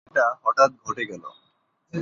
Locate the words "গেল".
1.05-1.23